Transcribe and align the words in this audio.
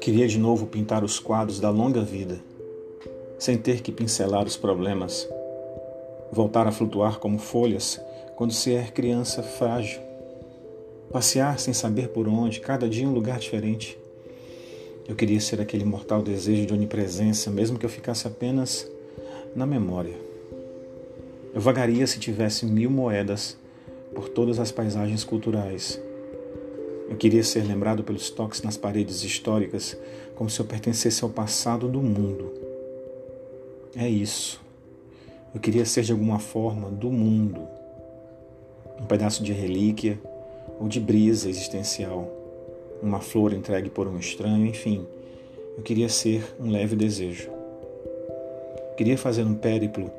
Queria 0.00 0.28
de 0.28 0.38
novo 0.38 0.66
pintar 0.66 1.02
os 1.02 1.18
quadros 1.18 1.58
da 1.58 1.68
longa 1.68 2.00
vida, 2.02 2.38
sem 3.38 3.58
ter 3.58 3.82
que 3.82 3.90
pincelar 3.90 4.46
os 4.46 4.56
problemas, 4.56 5.28
voltar 6.32 6.66
a 6.66 6.72
flutuar 6.72 7.18
como 7.18 7.38
folhas 7.38 8.00
quando 8.36 8.52
se 8.52 8.72
é 8.72 8.84
criança 8.84 9.42
frágil, 9.42 10.00
passear 11.10 11.58
sem 11.58 11.74
saber 11.74 12.08
por 12.08 12.28
onde, 12.28 12.60
cada 12.60 12.88
dia 12.88 13.04
em 13.04 13.08
um 13.08 13.12
lugar 13.12 13.38
diferente. 13.38 13.98
Eu 15.08 15.14
queria 15.14 15.40
ser 15.40 15.60
aquele 15.60 15.84
mortal 15.84 16.22
desejo 16.22 16.66
de 16.66 16.72
onipresença, 16.72 17.50
mesmo 17.50 17.78
que 17.78 17.86
eu 17.86 17.90
ficasse 17.90 18.26
apenas 18.26 18.90
na 19.54 19.66
memória. 19.66 20.14
Eu 21.54 21.60
vagaria 21.60 22.06
se 22.06 22.18
tivesse 22.18 22.66
mil 22.66 22.90
moedas 22.90 23.56
por 24.16 24.28
todas 24.28 24.58
as 24.58 24.72
paisagens 24.72 25.22
culturais 25.22 26.00
eu 27.08 27.16
queria 27.16 27.42
ser 27.44 27.62
lembrado 27.62 28.02
pelos 28.02 28.30
toques 28.30 28.62
nas 28.62 28.76
paredes 28.76 29.22
históricas, 29.22 29.96
como 30.34 30.50
se 30.50 30.58
eu 30.58 30.66
pertencesse 30.66 31.22
ao 31.22 31.30
passado 31.30 31.88
do 31.88 32.02
mundo. 32.02 32.52
É 33.94 34.08
isso. 34.08 34.60
Eu 35.54 35.60
queria 35.60 35.84
ser 35.84 36.02
de 36.02 36.10
alguma 36.10 36.40
forma 36.40 36.90
do 36.90 37.10
mundo. 37.10 37.60
Um 39.00 39.06
pedaço 39.06 39.42
de 39.44 39.52
relíquia 39.52 40.18
ou 40.80 40.88
de 40.88 40.98
brisa 40.98 41.48
existencial. 41.48 42.28
Uma 43.00 43.20
flor 43.20 43.52
entregue 43.52 43.88
por 43.88 44.08
um 44.08 44.18
estranho, 44.18 44.66
enfim. 44.66 45.06
Eu 45.76 45.84
queria 45.84 46.08
ser 46.08 46.56
um 46.58 46.70
leve 46.70 46.96
desejo. 46.96 47.50
Queria 48.96 49.16
fazer 49.16 49.44
um 49.44 49.54
périplo 49.54 50.10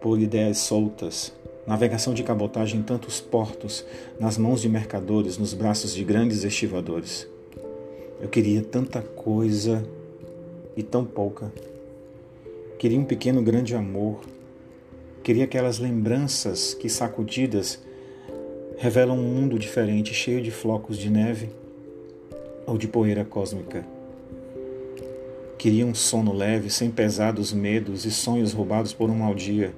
por 0.00 0.20
ideias 0.20 0.58
soltas, 0.58 1.32
navegação 1.66 2.14
de 2.14 2.22
cabotagem 2.22 2.80
em 2.80 2.82
tantos 2.82 3.20
portos, 3.20 3.84
nas 4.20 4.38
mãos 4.38 4.60
de 4.60 4.68
mercadores, 4.68 5.36
nos 5.36 5.52
braços 5.52 5.92
de 5.92 6.04
grandes 6.04 6.44
estivadores. 6.44 7.28
Eu 8.20 8.28
queria 8.28 8.62
tanta 8.62 9.02
coisa 9.02 9.84
e 10.76 10.82
tão 10.82 11.04
pouca. 11.04 11.52
Queria 12.78 12.98
um 12.98 13.04
pequeno 13.04 13.42
grande 13.42 13.74
amor. 13.74 14.20
Queria 15.24 15.44
aquelas 15.44 15.78
lembranças 15.78 16.72
que, 16.72 16.88
sacudidas, 16.88 17.82
revelam 18.78 19.18
um 19.18 19.22
mundo 19.22 19.58
diferente, 19.58 20.14
cheio 20.14 20.40
de 20.40 20.52
flocos 20.52 20.96
de 20.96 21.10
neve 21.10 21.50
ou 22.64 22.78
de 22.78 22.86
poeira 22.86 23.24
cósmica. 23.24 23.84
Queria 25.58 25.84
um 25.84 25.94
sono 25.94 26.32
leve, 26.32 26.70
sem 26.70 26.90
pesados 26.90 27.52
medos 27.52 28.04
e 28.04 28.10
sonhos 28.10 28.52
roubados 28.52 28.92
por 28.92 29.10
um 29.10 29.16
mau 29.16 29.34
dia 29.34 29.74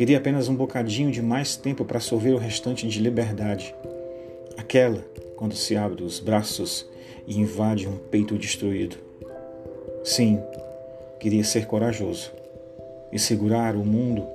Queria 0.00 0.16
apenas 0.16 0.48
um 0.48 0.54
bocadinho 0.56 1.10
de 1.10 1.20
mais 1.20 1.56
tempo 1.56 1.84
para 1.84 2.00
sorver 2.00 2.32
o 2.32 2.38
restante 2.38 2.88
de 2.88 2.98
liberdade. 2.98 3.74
Aquela 4.56 5.04
quando 5.36 5.54
se 5.54 5.76
abre 5.76 6.02
os 6.02 6.18
braços 6.18 6.88
e 7.26 7.38
invade 7.38 7.86
um 7.86 7.98
peito 7.98 8.38
destruído. 8.38 8.96
Sim, 10.02 10.40
queria 11.18 11.44
ser 11.44 11.66
corajoso 11.66 12.32
e 13.12 13.18
segurar 13.18 13.76
o 13.76 13.84
mundo 13.84 14.26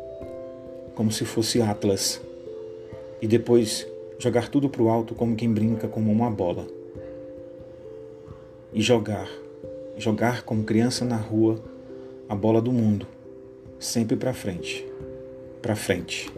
como 0.93 1.11
se 1.11 1.25
fosse 1.25 1.59
Atlas 1.63 2.21
e 3.19 3.25
depois 3.25 3.87
jogar 4.19 4.49
tudo 4.49 4.69
para 4.69 4.83
o 4.83 4.89
alto 4.89 5.15
como 5.15 5.35
quem 5.35 5.51
brinca 5.51 5.87
com 5.87 5.99
uma 5.99 6.29
bola. 6.29 6.67
E 8.71 8.83
jogar, 8.83 9.27
jogar 9.97 10.43
como 10.43 10.63
criança 10.63 11.03
na 11.03 11.17
rua, 11.17 11.59
a 12.29 12.35
bola 12.35 12.61
do 12.61 12.71
mundo, 12.71 13.07
sempre 13.79 14.15
para 14.15 14.31
frente 14.31 14.85
para 15.65 15.75
frente. 15.75 16.31